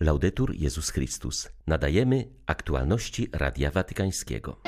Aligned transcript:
Laudetur 0.00 0.54
Jezus 0.54 0.90
Chrystus. 0.90 1.48
Nadajemy 1.66 2.28
aktualności 2.46 3.28
Radia 3.32 3.70
Watykańskiego. 3.70 4.60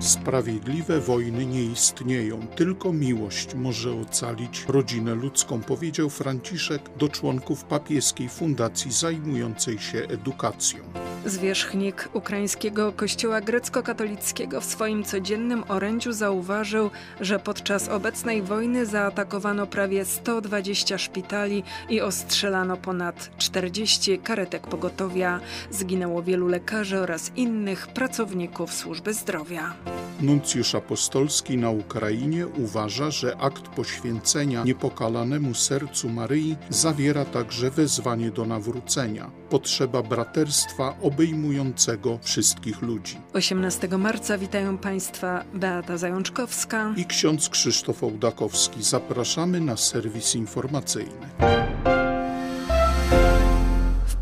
Sprawiedliwe 0.00 1.00
wojny 1.00 1.46
nie 1.46 1.64
istnieją, 1.64 2.46
tylko 2.46 2.92
miłość 2.92 3.54
może 3.54 4.00
ocalić 4.00 4.64
rodzinę 4.68 5.14
ludzką, 5.14 5.62
powiedział 5.62 6.10
Franciszek 6.10 6.96
do 6.96 7.08
członków 7.08 7.64
papieskiej 7.64 8.28
fundacji 8.28 8.92
zajmującej 8.92 9.78
się 9.78 9.98
edukacją. 9.98 11.13
Zwierzchnik 11.26 12.08
ukraińskiego 12.12 12.92
kościoła 12.92 13.40
grecko-katolickiego 13.40 14.60
w 14.60 14.64
swoim 14.64 15.04
codziennym 15.04 15.64
orędziu 15.68 16.12
zauważył, 16.12 16.90
że 17.20 17.38
podczas 17.38 17.88
obecnej 17.88 18.42
wojny 18.42 18.86
zaatakowano 18.86 19.66
prawie 19.66 20.04
120 20.04 20.98
szpitali 20.98 21.62
i 21.88 22.00
ostrzelano 22.00 22.76
ponad 22.76 23.30
40 23.38 24.18
karetek 24.18 24.66
pogotowia. 24.66 25.40
Zginęło 25.70 26.22
wielu 26.22 26.48
lekarzy 26.48 27.00
oraz 27.00 27.32
innych 27.36 27.86
pracowników 27.86 28.74
służby 28.74 29.14
zdrowia. 29.14 29.74
Nuncjusz 30.20 30.74
apostolski 30.74 31.56
na 31.56 31.70
Ukrainie 31.70 32.46
uważa, 32.46 33.10
że 33.10 33.36
akt 33.36 33.68
poświęcenia 33.68 34.64
niepokalanemu 34.64 35.54
sercu 35.54 36.08
Maryi 36.08 36.56
zawiera 36.70 37.24
także 37.24 37.70
wezwanie 37.70 38.30
do 38.30 38.44
nawrócenia, 38.44 39.30
potrzeba 39.50 40.02
braterstwa 40.02 40.94
obejmującego 41.14 42.18
wszystkich 42.22 42.82
ludzi. 42.82 43.16
18 43.32 43.88
marca 43.98 44.38
witają 44.38 44.78
Państwa 44.78 45.44
Beata 45.54 45.96
Zajączkowska 45.96 46.94
i 46.96 47.04
ksiądz 47.04 47.48
Krzysztof 47.48 48.02
Ołdakowski. 48.02 48.82
Zapraszamy 48.82 49.60
na 49.60 49.76
serwis 49.76 50.34
informacyjny 50.34 51.26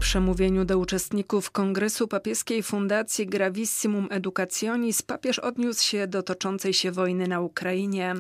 przemówieniu 0.03 0.65
do 0.65 0.79
uczestników 0.79 1.51
Kongresu 1.51 2.09
Papieskiej 2.09 2.63
Fundacji 2.63 3.27
Gravissimum 3.27 4.09
Educationis 4.11 5.03
papież 5.03 5.39
odniósł 5.39 5.85
się 5.85 6.07
do 6.07 6.23
toczącej 6.23 6.75
się 6.75 6.93
wojny 6.93 7.29
na 7.29 7.41
Ukrainie. 7.41 8.15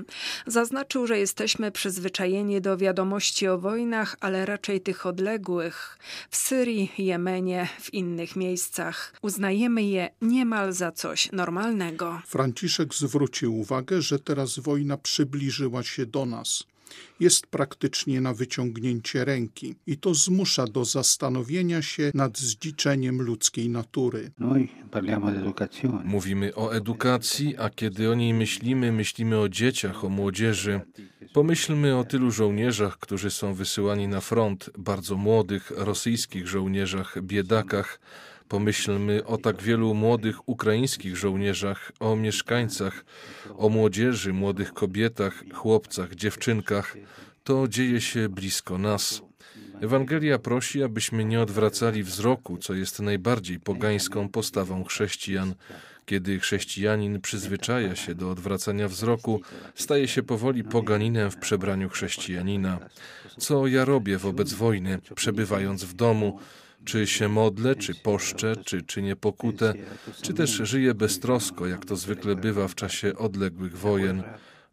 Zaznaczył, 0.47 1.07
że 1.07 1.19
jesteśmy 1.19 1.73
przyzwyczajeni 1.73 2.61
do 2.61 2.77
wiadomości 2.77 3.49
o 3.49 3.59
wojnach, 3.59 4.17
ale 4.21 4.47
raczej 4.47 4.81
tych 4.81 5.07
odległych 5.07 5.99
w 6.31 6.37
Syrii, 6.37 6.93
Jemenie, 6.99 7.69
w 7.81 7.95
innych 7.95 8.37
miejscach. 8.37 9.15
Uznajemy 9.23 9.83
je 9.83 10.11
niemal 10.21 10.73
za 10.73 10.93
coś 10.93 11.33
normalnego. 11.33 12.21
Franciszek 12.27 12.95
zwrócił 12.95 13.59
uwagę, 13.59 14.03
że 14.03 14.19
teraz 14.19 14.59
wojna 14.59 14.97
przybliżyła 14.97 15.83
się 15.83 16.07
do 16.07 16.27
nas 16.27 16.72
jest 17.21 17.47
praktycznie 17.47 18.21
na 18.21 18.35
wyciągnięcie 18.35 19.25
ręki 19.25 19.75
i 19.87 19.97
to 19.97 20.15
zmusza 20.15 20.65
do 20.65 20.85
zastanowienia 20.85 21.83
się 21.83 22.11
nad 22.15 22.39
zdziczeniem 22.39 23.23
ludzkiej 23.23 23.69
natury. 23.69 24.31
Mówimy 26.05 26.55
o 26.55 26.75
edukacji, 26.75 27.57
a 27.59 27.71
kiedy 27.71 28.11
o 28.11 28.15
niej 28.15 28.35
myślimy, 28.35 28.93
myślimy 28.93 29.41
o 29.41 29.49
dzieciach, 29.49 30.05
o 30.05 30.09
młodzieży. 30.09 30.81
Pomyślmy 31.33 31.97
o 31.97 32.05
tylu 32.05 32.31
żołnierzach, 32.31 32.99
którzy 32.99 33.31
są 33.31 33.55
wysyłani 33.55 34.09
na 34.09 34.21
front, 34.21 34.71
bardzo 34.79 35.17
młodych 35.17 35.73
rosyjskich 35.77 36.49
żołnierzach, 36.49 37.23
biedakach, 37.23 38.01
Pomyślmy 38.53 39.25
o 39.25 39.39
tak 39.39 39.63
wielu 39.63 39.95
młodych 39.95 40.49
ukraińskich 40.49 41.17
żołnierzach, 41.17 41.93
o 42.01 42.17
mieszkańcach, 42.17 43.05
o 43.57 43.69
młodzieży, 43.69 44.33
młodych 44.33 44.73
kobietach, 44.73 45.45
chłopcach, 45.55 46.15
dziewczynkach. 46.15 46.97
To 47.45 47.69
dzieje 47.69 48.01
się 48.01 48.29
blisko 48.29 48.79
nas. 48.79 49.23
Ewangelia 49.81 50.39
prosi, 50.39 50.83
abyśmy 50.83 51.25
nie 51.25 51.41
odwracali 51.41 52.03
wzroku, 52.03 52.59
co 52.59 52.75
jest 52.75 53.01
najbardziej 53.01 53.61
pogańską 53.61 54.29
postawą 54.29 54.85
chrześcijan. 54.85 55.55
Kiedy 56.07 56.41
chrześcijanin 56.41 57.21
przyzwyczaja 57.21 57.97
się 57.97 58.15
do 58.15 58.31
odwracania 58.31 58.89
wzroku, 58.89 59.41
staje 59.75 60.09
się 60.09 60.23
powoli 60.23 60.65
poganinem 60.65 61.31
w 61.31 61.37
przebraniu 61.37 61.89
chrześcijanina. 61.89 62.79
Co 63.39 63.67
ja 63.67 63.85
robię 63.85 64.19
wobec 64.19 64.53
wojny, 64.53 64.99
przebywając 65.15 65.85
w 65.85 65.95
domu? 65.95 66.41
Czy 66.85 67.07
się 67.07 67.29
modlę, 67.29 67.77
czy 67.77 67.95
poszczę, 67.95 68.57
czy 68.65 68.83
czynię 68.83 69.17
pokutę, 69.17 69.75
czy 70.23 70.35
też 70.35 70.51
żyję 70.51 70.95
beztrosko, 70.95 71.67
jak 71.67 71.85
to 71.85 71.97
zwykle 71.97 72.37
bywa 72.37 72.69
w 72.69 72.75
czasie 72.75 73.17
odległych 73.17 73.79
wojen. 73.79 74.23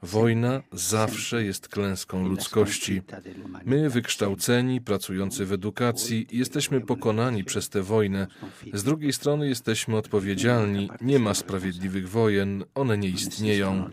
Wojna 0.03 0.61
zawsze 0.73 1.43
jest 1.43 1.67
klęską 1.67 2.27
ludzkości. 2.27 3.01
My, 3.65 3.89
wykształceni, 3.89 4.81
pracujący 4.81 5.45
w 5.45 5.53
edukacji, 5.53 6.27
jesteśmy 6.31 6.81
pokonani 6.81 7.43
przez 7.43 7.69
tę 7.69 7.83
wojnę. 7.83 8.27
Z 8.73 8.83
drugiej 8.83 9.13
strony 9.13 9.47
jesteśmy 9.47 9.97
odpowiedzialni. 9.97 10.89
Nie 11.01 11.19
ma 11.19 11.33
sprawiedliwych 11.33 12.09
wojen, 12.09 12.63
one 12.75 12.97
nie 12.97 13.09
istnieją. 13.09 13.89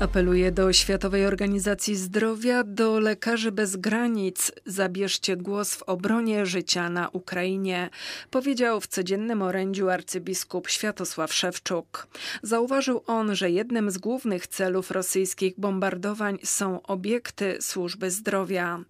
Apeluję 0.00 0.52
do 0.52 0.72
Światowej 0.72 1.26
Organizacji 1.26 1.96
Zdrowia, 1.96 2.64
do 2.64 3.00
Lekarzy 3.00 3.52
Bez 3.52 3.76
Granic. 3.76 4.52
Zabierzcie 4.66 5.36
głos 5.36 5.74
w 5.74 5.82
obronie 5.82 6.46
życia 6.46 6.90
na 6.90 7.08
Ukrainie, 7.08 7.90
powiedział 8.30 8.80
w 8.80 8.86
codziennym 8.86 9.42
orędziu 9.42 9.88
arcybiskup 9.88 10.68
Światosław 10.68 11.34
Szewczuk. 11.34 12.08
Zauważył 12.42 13.02
on, 13.06 13.34
że 13.34 13.50
jednym 13.50 13.90
z 13.90 13.98
głównych 13.98 14.46
celów 14.46 14.90
rosyjskich 14.90 15.54
bombardowań 15.60 16.38
są 16.44 16.82
obiekty 16.82 17.58
służby 17.60 18.10
zdrowia. 18.10 18.80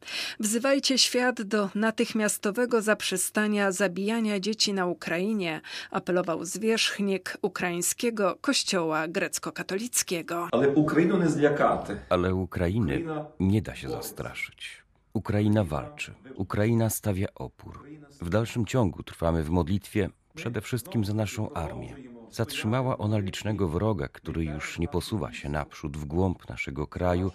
Wzywajcie 0.40 0.98
świat 0.98 1.42
do 1.42 1.70
natychmiastowego 1.74 2.82
zaprzestania 2.82 3.72
zabijania 3.72 4.40
dzieci 4.40 4.72
na 4.72 4.86
Ukrainie, 4.86 5.60
apelował 5.90 6.44
zwierzchnik 6.44 7.38
ukraińskiego 7.42 8.38
kościoła 8.40 9.08
grecko-katolickiego. 9.08 10.48
Ale 10.52 10.68
Ukra- 10.68 10.97
ale 12.08 12.34
Ukrainy 12.34 13.04
nie 13.40 13.62
da 13.62 13.74
się 13.74 13.88
zastraszyć. 13.88 14.82
Ukraina 15.12 15.64
walczy. 15.64 16.14
Ukraina 16.34 16.90
stawia 16.90 17.26
opór. 17.34 17.84
W 18.20 18.28
dalszym 18.28 18.66
ciągu 18.66 19.02
trwamy 19.02 19.42
w 19.42 19.50
modlitwie 19.50 20.10
przede 20.34 20.60
wszystkim 20.60 21.04
za 21.04 21.14
naszą 21.14 21.52
armię. 21.52 21.96
Zatrzymała 22.30 22.98
ona 22.98 23.18
licznego 23.18 23.68
wroga, 23.68 24.08
który 24.08 24.44
już 24.44 24.78
nie 24.78 24.88
posuwa 24.88 25.32
się 25.32 25.48
naprzód 25.48 25.96
w 25.96 26.04
głąb 26.04 26.48
naszego 26.48 26.86
kraju, 26.86 27.30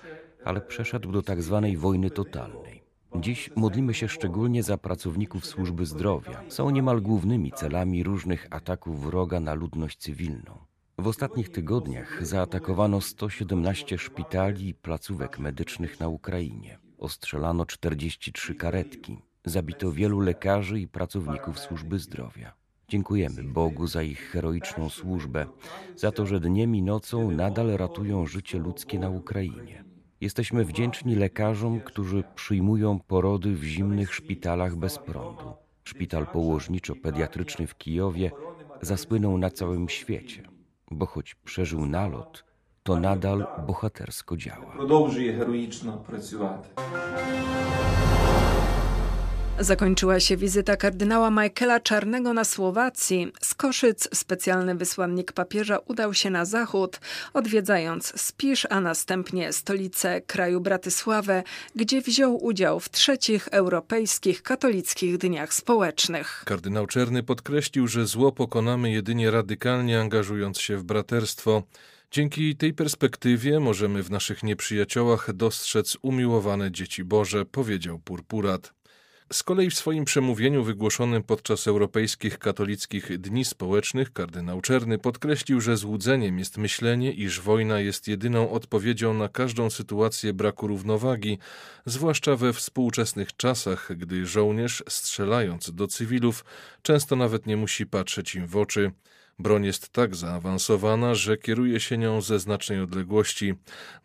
ale 0.46 0.62
przeszedł 0.62 1.12
do 1.12 1.22
tak 1.22 1.42
zwanej 1.42 1.78
wojny 1.78 2.10
totalnej. 2.10 2.84
Dziś 3.16 3.50
modlimy 3.56 3.94
się 3.94 4.08
szczególnie 4.08 4.64
za 4.64 4.78
pracowników 4.78 5.46
służby 5.46 5.86
zdrowia. 5.86 6.44
Są 6.50 6.70
niemal 6.70 7.02
głównymi 7.02 7.52
celami 7.52 8.04
różnych 8.04 8.48
ataków 8.52 9.06
wroga 9.06 9.40
na 9.40 9.54
ludność 9.54 9.98
cywilną. 9.98 10.73
W 10.98 11.08
ostatnich 11.08 11.50
tygodniach 11.50 12.26
zaatakowano 12.26 13.02
117 13.02 13.98
szpitali 13.98 14.68
i 14.68 14.74
placówek 14.74 15.40
medycznych 15.40 16.00
na 16.00 16.08
Ukrainie. 16.08 16.80
Ostrzelano 16.98 17.66
43 17.66 18.56
karetki. 18.56 19.22
Zabito 19.46 19.92
wielu 19.92 20.20
lekarzy 20.20 20.80
i 20.80 20.88
pracowników 20.88 21.60
służby 21.60 22.00
zdrowia. 22.00 22.54
Dziękujemy 22.88 23.44
Bogu 23.44 23.88
za 23.88 24.04
ich 24.04 24.20
heroiczną 24.20 24.90
służbę, 24.90 25.46
za 25.96 26.12
to, 26.12 26.26
że 26.26 26.40
dniem 26.40 26.76
i 26.76 26.82
nocą 26.82 27.32
nadal 27.32 27.68
ratują 27.68 28.26
życie 28.26 28.60
ludzkie 28.60 29.00
na 29.00 29.10
Ukrainie. 29.10 29.84
Jesteśmy 30.22 30.66
wdzięczni 30.66 31.16
lekarzom, 31.16 31.82
którzy 31.82 32.24
przyjmują 32.36 33.00
porody 33.00 33.56
w 33.56 33.64
zimnych 33.64 34.14
szpitalach 34.14 34.76
bez 34.76 34.98
prądu. 34.98 35.54
Szpital 35.84 36.26
położniczo-pediatryczny 36.26 37.68
w 37.68 37.78
Kijowie 37.78 38.32
zasłynął 38.82 39.38
na 39.38 39.50
całym 39.50 39.90
świecie 39.90 40.53
bo 40.93 41.07
choć 41.07 41.35
przeżył 41.35 41.87
nalot, 41.87 42.45
to 42.83 43.01
nadal 43.01 43.47
bohatersko 43.67 44.37
działa. 44.37 44.73
Продовжує 44.77 45.33
героїчно 45.33 45.99
працювати. 46.07 46.69
Zakończyła 49.60 50.20
się 50.20 50.38
wizyta 50.38 50.78
kardynała 50.78 51.32
Michaela 51.32 51.80
Czarnego 51.80 52.34
na 52.34 52.44
Słowacji. 52.44 53.32
Z 53.42 53.54
Koszyc 53.54 54.10
specjalny 54.14 54.76
wysłannik 54.76 55.32
papieża 55.32 55.78
udał 55.78 56.14
się 56.14 56.30
na 56.30 56.46
zachód, 56.46 57.00
odwiedzając 57.34 58.22
Spisz, 58.22 58.68
a 58.70 58.82
następnie 58.82 59.54
stolicę 59.54 60.22
kraju 60.22 60.62
Bratysławę, 60.62 61.44
gdzie 61.76 62.02
wziął 62.02 62.44
udział 62.44 62.80
w 62.80 62.90
trzecich 62.90 63.48
europejskich 63.48 64.44
katolickich 64.44 65.18
dniach 65.18 65.54
społecznych. 65.54 66.44
Kardynał 66.46 66.88
Czerny 66.88 67.24
podkreślił, 67.24 67.88
że 67.88 68.08
zło 68.08 68.32
pokonamy 68.32 68.92
jedynie 68.92 69.32
radykalnie 69.32 70.00
angażując 70.00 70.60
się 70.60 70.78
w 70.78 70.84
braterstwo. 70.84 71.64
Dzięki 72.12 72.56
tej 72.56 72.74
perspektywie 72.74 73.60
możemy 73.60 74.04
w 74.04 74.12
naszych 74.12 74.44
nieprzyjaciołach 74.44 75.34
dostrzec 75.34 75.98
umiłowane 76.02 76.72
dzieci 76.72 77.04
Boże, 77.04 77.46
powiedział 77.46 78.00
purpurat. 78.00 78.74
Z 79.32 79.44
kolei 79.44 79.70
w 79.70 79.76
swoim 79.76 80.06
przemówieniu 80.06 80.64
wygłoszonym 80.64 81.24
podczas 81.24 81.68
Europejskich 81.68 82.40
Katolickich 82.40 83.18
Dni 83.18 83.46
Społecznych 83.46 84.14
kardynał 84.14 84.62
Czerny 84.62 84.98
podkreślił, 84.98 85.62
że 85.62 85.78
złudzeniem 85.78 86.40
jest 86.40 86.58
myślenie, 86.58 87.12
iż 87.12 87.42
wojna 87.42 87.80
jest 87.80 88.08
jedyną 88.08 88.52
odpowiedzią 88.52 89.14
na 89.14 89.30
każdą 89.30 89.70
sytuację 89.70 90.34
braku 90.34 90.68
równowagi, 90.68 91.38
zwłaszcza 91.86 92.36
we 92.36 92.54
współczesnych 92.54 93.38
czasach, 93.38 93.90
gdy 93.98 94.26
żołnierz, 94.26 94.84
strzelając 94.90 95.72
do 95.72 95.88
cywilów, 95.88 96.46
często 96.82 97.16
nawet 97.16 97.46
nie 97.46 97.58
musi 97.58 97.86
patrzeć 97.86 98.36
im 98.36 98.48
w 98.48 98.58
oczy. 98.58 98.92
Broń 99.40 99.66
jest 99.66 99.90
tak 99.90 100.16
zaawansowana, 100.16 101.16
że 101.16 101.38
kieruje 101.38 101.80
się 101.80 101.98
nią 101.98 102.22
ze 102.22 102.40
znacznej 102.40 102.80
odległości. 102.80 103.54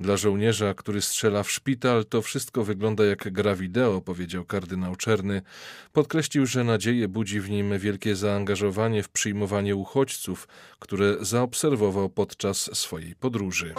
Dla 0.01 0.17
żołnierza, 0.17 0.75
który 0.75 1.03
strzela 1.03 1.43
w 1.43 1.51
szpital, 1.51 2.05
to 2.05 2.23
wszystko 2.23 2.65
wygląda 2.65 3.05
jak 3.05 3.33
gra 3.33 3.55
wideo, 3.55 4.01
powiedział 4.01 4.45
kardynał 4.45 4.97
Czerny. 4.97 5.43
Podkreślił, 5.93 6.47
że 6.47 6.65
nadzieję 6.65 7.09
budzi 7.09 7.41
w 7.41 7.51
nim 7.51 7.79
wielkie 7.79 8.17
zaangażowanie 8.17 9.03
w 9.03 9.09
przyjmowanie 9.09 9.77
uchodźców, 9.77 10.49
które 10.79 11.17
zaobserwował 11.21 12.11
podczas 12.11 12.71
swojej 12.79 13.15
podróży. 13.15 13.75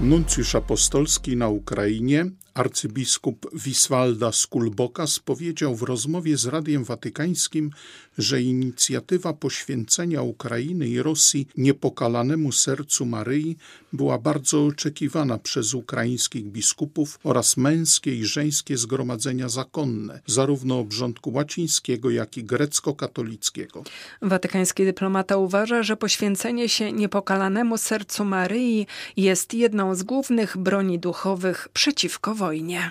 Nuncjusz 0.00 0.54
apostolski 0.54 1.36
na 1.36 1.48
Ukrainie 1.48 2.26
Arcybiskup 2.54 3.50
Wiswalda 3.54 4.32
Skulbokas 4.32 5.18
powiedział 5.18 5.76
w 5.76 5.82
rozmowie 5.82 6.36
z 6.36 6.46
Radiem 6.46 6.84
Watykańskim, 6.84 7.70
że 8.18 8.42
inicjatywa 8.42 9.32
poświęcenia 9.32 10.22
Ukrainy 10.22 10.88
i 10.88 11.02
Rosji 11.02 11.48
niepokalanemu 11.56 12.52
sercu 12.52 13.06
Maryi 13.06 13.56
była 13.92 14.18
bardzo 14.18 14.66
oczekiwana 14.66 15.38
przez 15.38 15.74
ukraińskich 15.74 16.44
biskupów 16.44 17.18
oraz 17.24 17.56
męskie 17.56 18.14
i 18.14 18.24
żeńskie 18.24 18.76
zgromadzenia 18.76 19.48
zakonne, 19.48 20.20
zarówno 20.26 20.78
obrządku 20.78 21.32
łacińskiego, 21.32 22.10
jak 22.10 22.36
i 22.36 22.44
grecko-katolickiego. 22.44 23.84
Watykański 24.22 24.84
dyplomata 24.84 25.36
uważa, 25.36 25.82
że 25.82 25.96
poświęcenie 25.96 26.68
się 26.68 26.92
niepokalanemu 26.92 27.78
sercu 27.78 28.24
Maryi 28.24 28.86
jest 29.16 29.54
jedną 29.54 29.94
z 29.94 30.02
głównych 30.02 30.56
broni 30.56 30.98
duchowych 30.98 31.68
przeciwko 31.72 32.34
wojnie. 32.42 32.90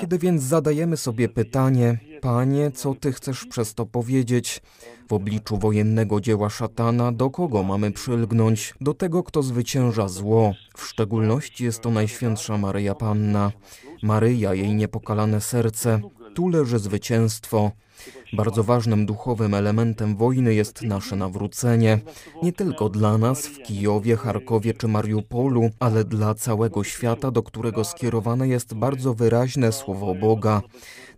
Kiedy 0.00 0.18
więc 0.18 0.42
zadajemy 0.42 0.96
sobie 0.96 1.28
pytanie, 1.28 1.98
Panie, 2.20 2.70
co 2.70 2.94
Ty 2.94 3.12
chcesz 3.12 3.46
przez 3.46 3.74
to 3.74 3.86
powiedzieć? 3.86 4.60
W 5.08 5.12
obliczu 5.12 5.56
wojennego 5.56 6.20
dzieła 6.20 6.50
szatana, 6.50 7.12
do 7.12 7.30
kogo 7.30 7.62
mamy 7.62 7.92
przylgnąć? 7.92 8.74
Do 8.80 8.94
tego, 8.94 9.22
kto 9.22 9.42
zwycięża 9.42 10.08
zło. 10.08 10.54
W 10.76 10.82
szczególności 10.82 11.64
jest 11.64 11.80
to 11.82 11.90
Najświętsza 11.90 12.58
Maryja 12.58 12.94
Panna. 12.94 13.52
Maryja, 14.02 14.54
jej 14.54 14.74
niepokalane 14.74 15.40
serce, 15.40 16.00
tu 16.34 16.48
leży 16.48 16.78
zwycięstwo. 16.78 17.70
Bardzo 18.32 18.64
ważnym 18.64 19.06
duchowym 19.06 19.54
elementem 19.54 20.16
wojny 20.16 20.54
jest 20.54 20.82
nasze 20.82 21.16
nawrócenie. 21.16 21.98
Nie 22.42 22.52
tylko 22.52 22.88
dla 22.88 23.18
nas 23.18 23.46
w 23.46 23.62
Kijowie, 23.62 24.16
Charkowie 24.16 24.74
czy 24.74 24.88
Mariupolu, 24.88 25.70
ale 25.80 26.04
dla 26.04 26.34
całego 26.34 26.84
świata, 26.84 27.30
do 27.30 27.42
którego 27.42 27.84
skierowane 27.84 28.48
jest 28.48 28.74
bardzo 28.74 29.14
wyraźne 29.14 29.72
słowo 29.72 30.14
Boga. 30.14 30.62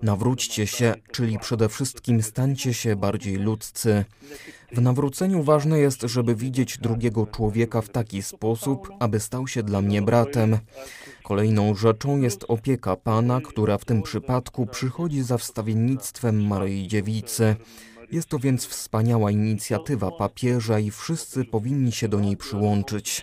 Nawróćcie 0.03 0.67
się, 0.67 0.95
czyli 1.13 1.39
przede 1.39 1.69
wszystkim 1.69 2.23
stańcie 2.23 2.75
się 2.75 2.97
bardziej 2.97 3.37
ludzcy. 3.37 4.05
W 4.73 4.81
nawróceniu 4.81 5.43
ważne 5.43 5.79
jest, 5.79 6.03
żeby 6.03 6.35
widzieć 6.35 6.79
drugiego 6.79 7.27
człowieka 7.27 7.81
w 7.81 7.89
taki 7.89 8.23
sposób, 8.23 8.89
aby 9.01 9.21
stał 9.21 9.49
się 9.49 9.63
dla 9.63 9.83
mnie 9.83 10.03
bratem. 10.03 10.59
Kolejną 11.23 11.75
rzeczą 11.75 12.21
jest 12.21 12.45
opieka 12.49 12.97
Pana, 12.97 13.41
która 13.41 13.79
w 13.79 13.85
tym 13.85 14.03
przypadku 14.03 14.67
przychodzi 14.67 15.23
za 15.23 15.39
wstawiennictwem 15.39 16.47
Maryi 16.47 16.89
Dziewicy. 16.89 17.57
Jest 18.13 18.29
to 18.29 18.39
więc 18.39 18.67
wspaniała 18.67 19.31
inicjatywa 19.31 20.11
papieża 20.11 20.79
i 20.79 20.91
wszyscy 20.91 21.45
powinni 21.45 21.93
się 21.93 22.09
do 22.09 22.21
niej 22.21 22.37
przyłączyć. 22.37 23.23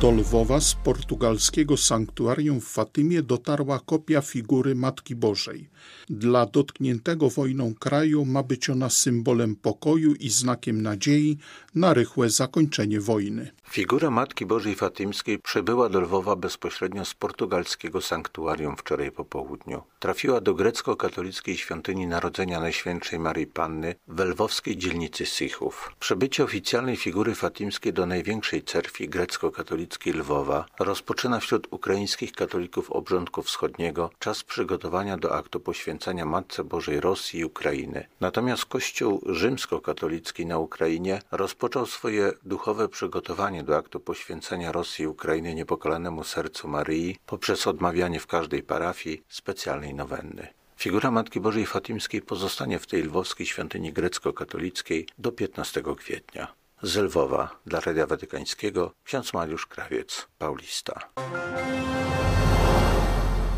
Do 0.00 0.10
Lwowa 0.10 0.60
z 0.60 0.74
portugalskiego 0.74 1.76
sanktuarium 1.76 2.60
w 2.60 2.64
Fatymie 2.64 3.22
dotarła 3.22 3.80
kopia 3.86 4.20
figury 4.20 4.74
Matki 4.74 5.14
Bożej. 5.14 5.68
Dla 6.10 6.46
dotkniętego 6.46 7.30
wojną 7.30 7.74
kraju 7.74 8.24
ma 8.24 8.42
być 8.42 8.70
ona 8.70 8.90
symbolem 8.90 9.56
pokoju 9.56 10.14
i 10.14 10.30
znakiem 10.30 10.82
nadziei 10.82 11.38
na 11.76 11.94
rychłe 11.94 12.30
zakończenie 12.30 13.00
wojny. 13.00 13.50
Figura 13.70 14.10
Matki 14.10 14.46
Bożej 14.46 14.74
Fatymskiej 14.74 15.38
przybyła 15.38 15.88
do 15.88 16.00
Lwowa 16.00 16.36
bezpośrednio 16.36 17.04
z 17.04 17.14
portugalskiego 17.14 18.00
sanktuarium 18.00 18.76
wczoraj 18.76 19.10
po 19.10 19.24
południu. 19.24 19.82
Trafiła 19.98 20.40
do 20.40 20.54
grecko-katolickiej 20.54 21.56
świątyni 21.56 22.06
Narodzenia 22.06 22.60
Najświętszej 22.60 23.18
Maryi 23.18 23.46
Panny 23.46 23.94
w 24.08 24.20
lwowskiej 24.20 24.76
dzielnicy 24.76 25.26
Sychów. 25.26 25.90
Przybycie 26.00 26.44
oficjalnej 26.44 26.96
figury 26.96 27.34
fatymskiej 27.34 27.92
do 27.92 28.06
największej 28.06 28.62
cerkwi 28.62 29.08
grecko-katolickiej 29.08 30.12
Lwowa 30.12 30.64
rozpoczyna 30.78 31.40
wśród 31.40 31.68
ukraińskich 31.70 32.32
katolików 32.32 32.90
obrządku 32.90 33.42
wschodniego 33.42 34.10
czas 34.18 34.44
przygotowania 34.44 35.16
do 35.16 35.34
aktu 35.34 35.60
poświęcenia 35.60 36.26
Matce 36.26 36.64
Bożej 36.64 37.00
Rosji 37.00 37.40
i 37.40 37.44
Ukrainy. 37.44 38.06
Natomiast 38.20 38.64
Kościół 38.64 39.22
rzymskokatolicki 39.26 40.46
na 40.46 40.58
Ukrainie 40.58 41.20
rozpoczął 41.66 41.86
swoje 41.86 42.32
duchowe 42.44 42.88
przygotowanie 42.88 43.62
do 43.62 43.76
aktu 43.76 44.00
poświęcenia 44.00 44.72
Rosji 44.72 45.04
i 45.04 45.06
Ukrainy 45.06 45.54
niepokalanemu 45.54 46.24
sercu 46.24 46.68
Maryi 46.68 47.16
poprzez 47.26 47.66
odmawianie 47.66 48.20
w 48.20 48.26
każdej 48.26 48.62
parafii 48.62 49.22
specjalnej 49.28 49.94
nowenny. 49.94 50.48
Figura 50.76 51.10
Matki 51.10 51.40
Bożej 51.40 51.66
Fatimskiej 51.66 52.22
pozostanie 52.22 52.78
w 52.78 52.86
tej 52.86 53.02
lwowskiej 53.02 53.46
świątyni 53.46 53.92
grecko-katolickiej 53.92 55.06
do 55.18 55.32
15 55.32 55.82
kwietnia. 55.96 56.54
Z 56.82 56.96
Lwowa 56.96 57.60
dla 57.66 57.80
Radia 57.80 58.06
Watykańskiego 58.06 58.92
ksiądz 59.04 59.32
Mariusz 59.32 59.66
Krawiec, 59.66 60.26
Paulista. 60.38 61.08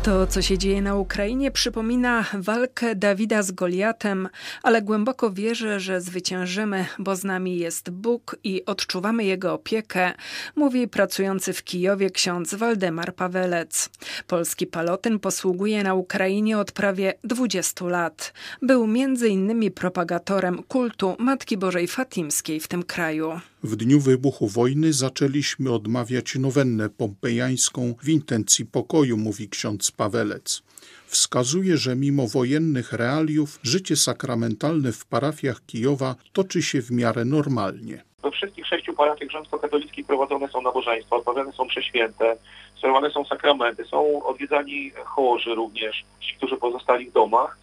To, 0.09 0.27
co 0.27 0.41
się 0.41 0.57
dzieje 0.57 0.81
na 0.81 0.95
Ukrainie, 0.95 1.51
przypomina 1.51 2.25
walkę 2.33 2.95
Dawida 2.95 3.43
z 3.43 3.51
Goliatem, 3.51 4.29
ale 4.63 4.81
głęboko 4.81 5.31
wierzę, 5.31 5.79
że 5.79 6.01
zwyciężymy, 6.01 6.85
bo 6.99 7.15
z 7.15 7.23
nami 7.23 7.57
jest 7.57 7.89
Bóg 7.89 8.35
i 8.43 8.65
odczuwamy 8.65 9.25
Jego 9.25 9.53
opiekę, 9.53 10.13
mówi 10.55 10.87
pracujący 10.87 11.53
w 11.53 11.63
Kijowie 11.63 12.09
ksiądz 12.09 12.53
Waldemar 12.53 13.15
Pawelec. 13.15 13.89
Polski 14.27 14.67
palotyn 14.67 15.19
posługuje 15.19 15.83
na 15.83 15.93
Ukrainie 15.93 16.57
od 16.57 16.71
prawie 16.71 17.13
20 17.23 17.85
lat. 17.85 18.33
Był 18.61 18.87
między 18.87 19.29
innymi 19.29 19.71
propagatorem 19.71 20.63
kultu 20.63 21.15
Matki 21.19 21.57
Bożej 21.57 21.87
Fatimskiej 21.87 22.59
w 22.59 22.67
tym 22.67 22.83
kraju. 22.83 23.39
W 23.63 23.75
dniu 23.75 23.99
wybuchu 23.99 24.47
wojny 24.47 24.93
zaczęliśmy 24.93 25.71
odmawiać 25.71 26.35
nowennę 26.35 26.89
pompejańską 26.89 27.95
w 28.03 28.09
intencji 28.09 28.65
pokoju, 28.65 29.17
mówi 29.17 29.49
ksiądz 29.49 29.91
Pawelec. 29.91 30.63
Wskazuje, 31.05 31.77
że 31.77 31.95
mimo 31.95 32.27
wojennych 32.27 32.93
realiów 32.93 33.59
życie 33.63 33.95
sakramentalne 33.95 34.91
w 34.91 35.05
parafiach 35.05 35.65
Kijowa 35.65 36.15
toczy 36.33 36.61
się 36.61 36.81
w 36.81 36.91
miarę 36.91 37.25
normalnie. 37.25 38.03
We 38.23 38.31
wszystkich 38.31 38.67
sześciu 38.67 38.93
parafiach 38.93 39.31
rzymskokatolickich 39.31 40.05
prowadzone 40.05 40.47
są 40.47 40.61
nabożeństwa, 40.61 41.15
odprawiane 41.15 41.51
są 41.51 41.67
prześwięte, 41.67 42.35
sterowane 42.77 43.11
są 43.11 43.25
sakramenty, 43.25 43.85
są 43.85 44.23
odwiedzani 44.23 44.91
chorzy 45.05 45.55
również, 45.55 46.05
ci, 46.19 46.35
którzy 46.35 46.57
pozostali 46.57 47.09
w 47.09 47.13
domach. 47.13 47.57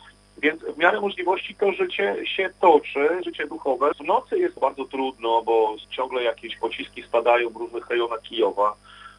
Więc 0.47 0.63
w 0.63 0.79
miarę 0.79 1.01
możliwości 1.01 1.55
to 1.55 1.73
życie 1.73 2.17
się 2.25 2.51
toczy, 2.61 3.09
życie 3.25 3.47
duchowe. 3.47 3.91
W 3.95 4.05
nocy 4.05 4.39
jest 4.39 4.59
bardzo 4.59 4.85
trudno, 4.85 5.43
bo 5.43 5.77
ciągle 5.91 6.23
jakieś 6.23 6.57
pociski 6.57 7.03
spadają 7.03 7.51
w 7.51 7.57
różnych 7.57 7.91
rejonach 7.91 8.23
Kijowa. 8.23 8.75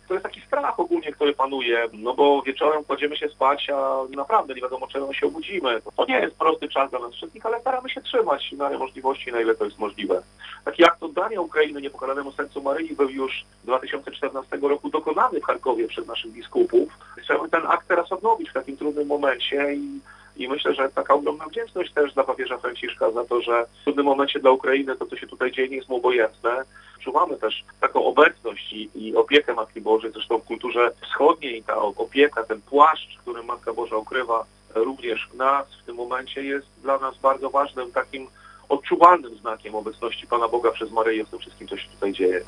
To 0.08 0.14
jest 0.14 0.24
taki 0.24 0.42
strach 0.42 0.80
ogólnie, 0.80 1.12
który 1.12 1.34
panuje, 1.34 1.88
no 1.94 2.14
bo 2.14 2.42
wieczorem 2.42 2.84
kładziemy 2.84 3.18
się 3.18 3.30
spać, 3.30 3.70
a 3.70 3.98
naprawdę 4.16 4.54
nie 4.54 4.62
wiadomo, 4.62 4.88
czego 4.88 5.14
się 5.14 5.28
obudzimy. 5.28 5.82
To 5.96 6.06
nie 6.06 6.20
jest 6.20 6.36
prosty 6.36 6.70
czas 6.70 6.90
dla 6.90 7.00
nas 7.00 7.14
wszystkich, 7.14 7.46
ale 7.46 7.62
staramy 7.62 7.90
się 7.90 8.02
trzymać 8.02 8.50
w 8.54 8.58
miarę 8.58 8.78
możliwości, 8.78 9.32
na 9.32 9.42
ile 9.42 9.56
to 9.56 9.66
jest 9.66 9.80
możliwe. 9.80 10.24
Taki 10.66 10.86
akt 10.86 11.04
oddania 11.04 11.42
Ukrainy 11.42 11.82
niepokalanemu 11.82 12.32
sercu 12.32 12.62
Maryi 12.62 12.96
był 12.96 13.10
już 13.10 13.46
2014 13.64 14.58
roku 14.62 14.90
dokonany 14.90 15.40
w 15.40 15.44
Charkowie 15.44 15.88
przez 15.88 16.08
naszych 16.08 16.32
biskupów. 16.32 16.90
Chcemy 17.18 17.50
ten 17.50 17.68
akt 17.68 17.88
teraz 17.88 18.12
odnowić 18.12 18.50
w 18.50 18.54
takim 18.54 18.78
trudnym 18.78 19.08
momencie 19.08 19.74
i 19.74 20.00
i 20.38 20.48
myślę, 20.48 20.74
że 20.74 20.90
taka 20.90 21.14
ogromna 21.14 21.46
wdzięczność 21.46 21.94
też 21.94 22.14
dla 22.14 22.24
papieża 22.24 22.58
Franciszka 22.58 23.12
za 23.12 23.26
to, 23.26 23.42
że 23.42 23.66
w 23.82 23.84
trudnym 23.84 24.06
momencie 24.06 24.40
dla 24.40 24.52
Ukrainy 24.52 24.96
to, 24.96 25.06
co 25.06 25.18
się 25.18 25.28
tutaj 25.28 25.52
dzieje, 25.52 25.70
nie 25.70 25.76
jest 25.76 25.90
mu 25.90 25.96
obojętne. 25.96 26.64
Czuwamy 27.00 27.38
też 27.38 27.64
taką 27.82 28.06
obecność 28.06 28.74
i, 28.74 28.90
i 28.96 29.16
opiekę 29.16 29.54
Matki 29.54 29.82
Bożej, 29.82 30.12
zresztą 30.12 30.40
w 30.40 30.44
kulturze 30.44 30.92
wschodniej 31.02 31.64
ta 31.64 31.78
opieka, 31.78 32.44
ten 32.44 32.62
płaszcz, 32.62 33.18
który 33.18 33.44
Matka 33.44 33.74
Boża 33.74 33.98
ukrywa 33.98 34.46
również 34.76 35.30
nas 35.34 35.68
w 35.82 35.86
tym 35.86 35.96
momencie 35.96 36.44
jest 36.44 36.68
dla 36.82 36.98
nas 36.98 37.18
bardzo 37.18 37.50
ważnym 37.50 37.92
takim 37.92 38.28
odczuwalnym 38.70 39.38
znakiem 39.38 39.76
obecności 39.76 40.28
Pana 40.28 40.48
Boga 40.48 40.72
przez 40.72 40.92
Maryję 40.92 41.26
w 41.26 41.30
tym 41.30 41.40
wszystkim, 41.40 41.68
co 41.68 41.78
się 41.78 41.90
tutaj 41.90 42.14
dzieje. 42.14 42.42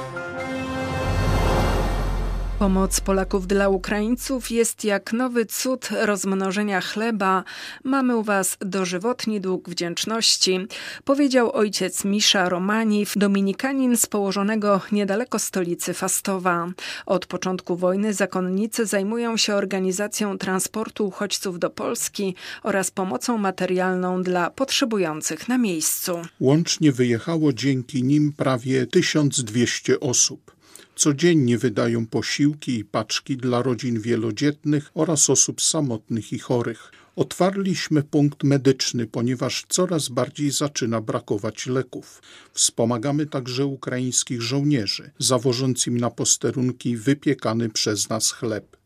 Pomoc 2.60 3.02
Polaków 3.02 3.48
dla 3.48 3.70
Ukraińców 3.70 4.52
jest 4.52 4.84
jak 4.84 5.14
nowy 5.14 5.46
cud 5.46 5.90
rozmnożenia 5.92 6.82
chleba. 6.82 7.44
Mamy 7.84 8.18
u 8.18 8.24
Was 8.24 8.58
dożywotni 8.60 9.42
dług 9.42 9.70
wdzięczności, 9.70 10.60
powiedział 11.06 11.52
ojciec 11.52 12.06
Misza 12.06 12.50
Romaniw, 12.50 13.14
dominikanin 13.18 13.98
z 13.98 14.06
położonego 14.06 14.82
niedaleko 14.92 15.40
stolicy 15.40 15.94
Fastowa. 15.94 16.72
Od 17.06 17.26
początku 17.26 17.76
wojny 17.76 18.14
zakonnicy 18.14 18.86
zajmują 18.86 19.38
się 19.38 19.56
organizacją 19.56 20.38
transportu 20.38 21.08
uchodźców 21.08 21.60
do 21.60 21.70
Polski 21.70 22.36
oraz 22.64 22.92
pomocą 22.92 23.38
materialną 23.38 24.24
dla 24.24 24.50
potrzebujących 24.50 25.48
na 25.48 25.58
miejscu. 25.58 26.22
Łącznie 26.40 26.92
wyjechało 26.92 27.54
dzięki 27.54 28.04
nim 28.04 28.34
prawie 28.34 28.88
1200 28.88 30.00
osób. 30.00 30.59
Codziennie 31.00 31.58
wydają 31.58 32.08
posiłki 32.08 32.78
i 32.78 32.86
paczki 32.86 33.38
dla 33.38 33.62
rodzin 33.62 34.02
wielodzietnych 34.02 34.92
oraz 34.94 35.30
osób 35.30 35.62
samotnych 35.62 36.34
i 36.34 36.40
chorych. 36.40 36.92
Otwarliśmy 37.16 38.04
punkt 38.04 38.44
medyczny, 38.44 39.08
ponieważ 39.08 39.66
coraz 39.70 40.10
bardziej 40.10 40.52
zaczyna 40.52 41.02
brakować 41.02 41.68
leków. 41.68 42.22
Wspomagamy 42.54 43.26
także 43.26 43.66
ukraińskich 43.66 44.42
żołnierzy, 44.42 45.12
zawożąc 45.20 45.88
im 45.88 45.98
na 45.98 46.10
posterunki 46.10 46.98
wypiekany 46.98 47.70
przez 47.70 48.10
nas 48.10 48.32
chleb. 48.32 48.79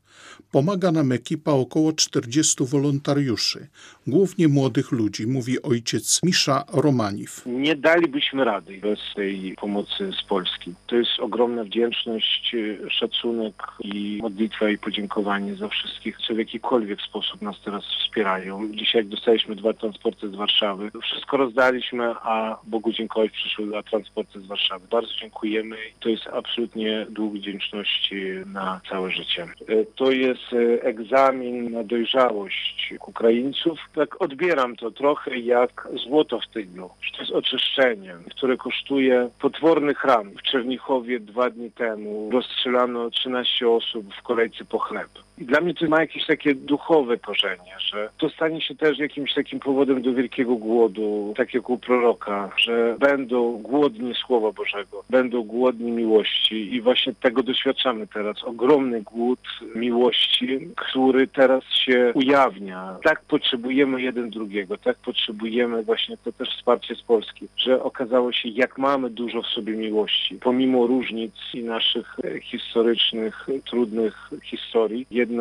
Pomaga 0.53 0.91
nam 0.91 1.11
ekipa 1.11 1.51
około 1.51 1.93
40 1.93 2.55
wolontariuszy, 2.65 3.67
głównie 4.07 4.47
młodych 4.47 4.91
ludzi, 4.91 5.27
mówi 5.27 5.61
ojciec 5.61 6.19
Misza 6.23 6.63
Romaniw. 6.73 7.41
Nie 7.45 7.75
dalibyśmy 7.75 8.43
rady 8.43 8.77
bez 8.77 8.99
tej 9.15 9.55
pomocy 9.61 10.11
z 10.21 10.23
Polski. 10.23 10.73
To 10.87 10.95
jest 10.95 11.19
ogromna 11.19 11.63
wdzięczność, 11.63 12.55
szacunek 12.89 13.53
i 13.79 14.19
modlitwa 14.21 14.69
i 14.69 14.77
podziękowanie 14.77 15.55
za 15.55 15.67
wszystkich, 15.67 16.17
co 16.27 16.33
w 16.33 16.37
jakikolwiek 16.37 17.01
sposób 17.01 17.41
nas 17.41 17.55
teraz 17.65 17.83
wspierają. 17.85 18.71
Dzisiaj 18.73 19.05
dostaliśmy 19.05 19.55
dwa 19.55 19.73
transporty 19.73 20.29
z 20.29 20.35
Warszawy, 20.35 20.91
wszystko 21.03 21.37
rozdaliśmy, 21.37 22.03
a 22.03 22.57
Bogu 22.63 22.91
dziękować 22.91 23.31
przyszły 23.31 23.67
dwa 23.67 23.83
transporty 23.83 24.41
z 24.41 24.45
Warszawy. 24.45 24.87
Bardzo 24.91 25.11
dziękujemy. 25.21 25.75
To 25.99 26.09
jest 26.09 26.27
absolutnie 26.27 27.07
dług 27.09 27.33
wdzięczności 27.33 28.21
na 28.45 28.81
całe 28.89 29.11
życie. 29.11 29.47
To 29.95 30.11
jest 30.11 30.42
egzamin 30.81 31.71
na 31.71 31.83
dojrzałość 31.83 32.93
Ukraińców. 33.07 33.79
Tak 33.95 34.21
odbieram 34.21 34.75
to 34.75 34.91
trochę 34.91 35.37
jak 35.37 35.87
złoto 36.03 36.39
w 36.39 36.47
tyglu. 36.47 36.89
To 37.13 37.21
jest 37.21 37.31
oczyszczenie, 37.31 38.15
które 38.29 38.57
kosztuje 38.57 39.29
potwornych 39.41 40.03
ram. 40.03 40.31
W 40.31 40.41
Czernichowie 40.41 41.19
dwa 41.19 41.49
dni 41.49 41.71
temu 41.71 42.29
rozstrzelano 42.31 43.09
13 43.09 43.69
osób 43.69 44.15
w 44.15 44.21
kolejce 44.21 44.65
po 44.65 44.79
chleb. 44.79 45.09
Dla 45.43 45.61
mnie 45.61 45.73
to 45.73 45.87
ma 45.87 45.99
jakieś 45.99 46.25
takie 46.25 46.55
duchowe 46.55 47.17
korzenie, 47.17 47.75
że 47.79 48.09
to 48.17 48.29
stanie 48.29 48.61
się 48.61 48.75
też 48.75 48.99
jakimś 48.99 49.33
takim 49.33 49.59
powodem 49.59 50.01
do 50.01 50.13
wielkiego 50.13 50.55
głodu, 50.55 51.33
tak 51.37 51.53
jak 51.53 51.69
u 51.69 51.77
proroka, 51.77 52.51
że 52.57 52.95
będą 52.99 53.57
głodni 53.57 54.13
Słowa 54.15 54.51
Bożego, 54.51 55.03
będą 55.09 55.43
głodni 55.43 55.91
miłości 55.91 56.75
i 56.75 56.81
właśnie 56.81 57.13
tego 57.21 57.43
doświadczamy 57.43 58.07
teraz. 58.07 58.43
Ogromny 58.43 59.01
głód 59.01 59.39
miłości, 59.75 60.67
który 60.75 61.27
teraz 61.27 61.63
się 61.63 62.11
ujawnia. 62.15 62.97
Tak 63.03 63.21
potrzebujemy 63.21 64.01
jeden 64.01 64.29
drugiego, 64.29 64.77
tak 64.77 64.97
potrzebujemy 64.97 65.83
właśnie 65.83 66.17
to 66.17 66.31
też 66.31 66.49
wsparcie 66.49 66.95
z 66.95 67.01
Polski, 67.01 67.47
że 67.57 67.83
okazało 67.83 68.31
się, 68.31 68.49
jak 68.49 68.77
mamy 68.77 69.09
dużo 69.09 69.41
w 69.41 69.47
sobie 69.47 69.73
miłości, 69.73 70.35
pomimo 70.35 70.87
różnic 70.87 71.33
i 71.53 71.63
naszych 71.63 72.17
historycznych, 72.41 73.47
trudnych 73.65 74.29
historii, 74.43 75.07
jednak 75.11 75.32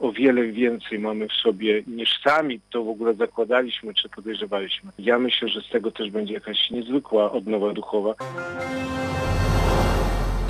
o 0.00 0.12
wiele 0.12 0.46
więcej 0.46 0.98
mamy 0.98 1.28
w 1.28 1.32
sobie 1.32 1.82
niż 1.86 2.20
sami 2.24 2.60
to 2.70 2.84
w 2.84 2.88
ogóle 2.88 3.14
zakładaliśmy 3.14 3.94
czy 3.94 4.08
podejrzewaliśmy. 4.08 4.90
Ja 4.98 5.18
myślę, 5.18 5.48
że 5.48 5.60
z 5.60 5.68
tego 5.68 5.90
też 5.90 6.10
będzie 6.10 6.34
jakaś 6.34 6.70
niezwykła 6.70 7.32
odnowa 7.32 7.72
duchowa. 7.72 8.14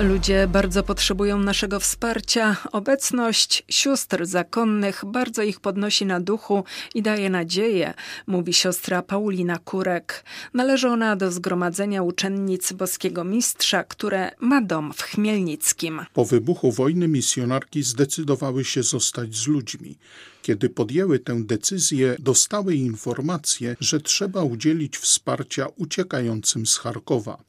Ludzie 0.01 0.47
bardzo 0.47 0.83
potrzebują 0.83 1.39
naszego 1.39 1.79
wsparcia. 1.79 2.57
Obecność 2.71 3.63
sióstr 3.69 4.25
zakonnych 4.25 5.03
bardzo 5.05 5.43
ich 5.43 5.59
podnosi 5.59 6.05
na 6.05 6.19
duchu 6.19 6.63
i 6.95 7.01
daje 7.01 7.29
nadzieję, 7.29 7.93
mówi 8.27 8.53
siostra 8.53 9.01
Paulina 9.01 9.57
Kurek. 9.57 10.23
Należy 10.53 10.87
ona 10.87 11.15
do 11.15 11.31
zgromadzenia 11.31 12.03
uczennic 12.03 12.73
Boskiego 12.73 13.23
Mistrza, 13.23 13.83
które 13.83 14.31
ma 14.39 14.61
dom 14.61 14.93
w 14.93 15.01
Chmielnickim. 15.01 16.01
Po 16.13 16.25
wybuchu 16.25 16.71
wojny 16.71 17.07
misjonarki 17.07 17.83
zdecydowały 17.83 18.65
się 18.65 18.83
zostać 18.83 19.35
z 19.35 19.47
ludźmi. 19.47 19.97
Kiedy 20.41 20.69
podjęły 20.69 21.19
tę 21.19 21.43
decyzję, 21.43 22.15
dostały 22.19 22.75
informację, 22.75 23.75
że 23.79 24.01
trzeba 24.01 24.43
udzielić 24.43 24.97
wsparcia 24.97 25.67
uciekającym 25.77 26.65
z 26.65 26.77
Charkowa. 26.77 27.43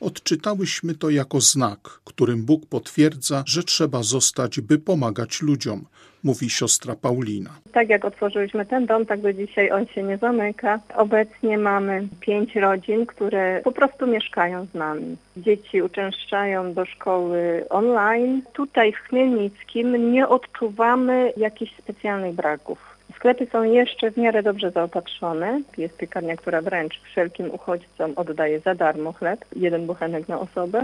Odczytałyśmy 0.00 0.94
to 0.94 1.10
jako 1.10 1.40
znak, 1.40 2.00
którym 2.04 2.44
Bóg 2.44 2.66
potwierdza, 2.66 3.44
że 3.46 3.62
trzeba 3.62 4.02
zostać, 4.02 4.60
by 4.60 4.78
pomagać 4.78 5.42
ludziom, 5.42 5.86
mówi 6.24 6.50
siostra 6.50 6.94
Paulina. 7.02 7.50
Tak 7.72 7.88
jak 7.88 8.04
otworzyliśmy 8.04 8.66
ten 8.66 8.86
dom, 8.86 9.06
tak 9.06 9.20
do 9.20 9.32
dzisiaj 9.32 9.70
on 9.70 9.86
się 9.86 10.02
nie 10.02 10.18
zamyka. 10.18 10.80
Obecnie 10.94 11.58
mamy 11.58 12.08
pięć 12.20 12.56
rodzin, 12.56 13.06
które 13.06 13.60
po 13.64 13.72
prostu 13.72 14.06
mieszkają 14.06 14.66
z 14.66 14.74
nami. 14.74 15.16
Dzieci 15.36 15.82
uczęszczają 15.82 16.74
do 16.74 16.84
szkoły 16.84 17.64
online. 17.70 18.42
Tutaj 18.52 18.92
w 18.92 18.96
Chmielnickim 18.96 20.12
nie 20.12 20.28
odczuwamy 20.28 21.32
jakichś 21.36 21.76
specjalnych 21.76 22.34
braków. 22.34 22.96
Sklepy 23.16 23.46
są 23.52 23.62
jeszcze 23.62 24.10
w 24.10 24.16
miarę 24.16 24.42
dobrze 24.42 24.70
zaopatrzone. 24.70 25.60
Jest 25.78 25.96
piekarnia, 25.96 26.36
która 26.36 26.62
wręcz 26.62 27.00
wszelkim 27.00 27.50
uchodźcom 27.50 28.12
oddaje 28.16 28.60
za 28.60 28.74
darmo 28.74 29.12
chleb, 29.12 29.44
jeden 29.56 29.86
buchenek 29.86 30.28
na 30.28 30.40
osobę. 30.40 30.82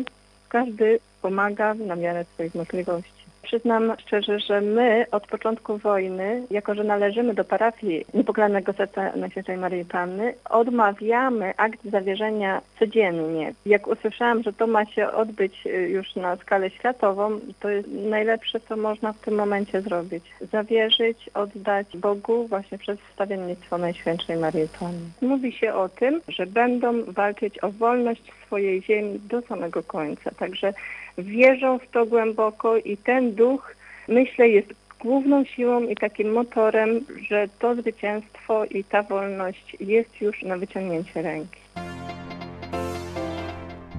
Każdy 0.48 0.98
pomaga 1.22 1.74
na 1.74 1.96
miarę 1.96 2.24
swoich 2.24 2.54
możliwości. 2.54 3.21
Przyznam 3.52 3.92
szczerze, 3.98 4.38
że 4.40 4.60
my 4.60 5.06
od 5.10 5.26
początku 5.26 5.78
wojny, 5.78 6.42
jako 6.50 6.74
że 6.74 6.84
należymy 6.84 7.34
do 7.34 7.44
parafii 7.44 8.04
Niepokalanego 8.14 8.72
Serca 8.72 9.16
Najświętszej 9.16 9.56
Maryi 9.56 9.84
Panny, 9.84 10.34
odmawiamy 10.50 11.54
akt 11.56 11.84
zawierzenia 11.84 12.60
codziennie. 12.78 13.52
Jak 13.66 13.86
usłyszałam, 13.86 14.42
że 14.42 14.52
to 14.52 14.66
ma 14.66 14.86
się 14.86 15.10
odbyć 15.10 15.64
już 15.88 16.16
na 16.16 16.36
skalę 16.36 16.70
światową, 16.70 17.40
to 17.60 17.68
jest 17.68 17.88
najlepsze, 17.88 18.60
co 18.60 18.76
można 18.76 19.12
w 19.12 19.20
tym 19.20 19.34
momencie 19.34 19.80
zrobić. 19.80 20.24
Zawierzyć, 20.52 21.30
oddać 21.34 21.96
Bogu 21.96 22.46
właśnie 22.46 22.78
przez 22.78 22.98
wstawiennictwo 23.00 23.78
Najświętszej 23.78 24.36
Maryi 24.36 24.68
Panny. 24.80 25.10
Mówi 25.20 25.52
się 25.52 25.74
o 25.74 25.88
tym, 25.88 26.20
że 26.28 26.46
będą 26.46 27.04
walczyć 27.04 27.64
o 27.64 27.70
wolność 27.70 28.32
swojej 28.46 28.82
ziemi 28.82 29.20
do 29.28 29.42
samego 29.42 29.82
końca. 29.82 30.30
Także 30.38 30.72
wierzą 31.18 31.78
w 31.78 31.90
to 31.90 32.06
głęboko 32.06 32.76
i 32.76 32.96
ten 32.96 33.34
duch, 33.34 33.76
myślę, 34.08 34.48
jest 34.48 34.74
główną 35.00 35.44
siłą 35.44 35.82
i 35.82 35.96
takim 35.96 36.32
motorem, 36.32 37.00
że 37.28 37.48
to 37.58 37.74
zwycięstwo 37.74 38.64
i 38.64 38.84
ta 38.84 39.02
wolność 39.02 39.76
jest 39.80 40.20
już 40.20 40.42
na 40.42 40.56
wyciągnięcie 40.56 41.22
ręki. 41.22 41.60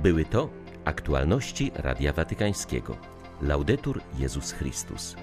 Były 0.03 0.25
to 0.25 0.49
aktualności 0.85 1.71
Radia 1.75 2.13
Watykańskiego. 2.13 2.97
Laudetur 3.41 4.01
Jezus 4.19 4.51
Chrystus. 4.51 5.15